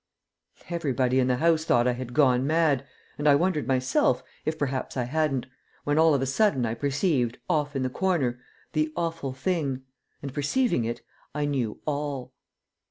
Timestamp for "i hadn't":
4.97-5.45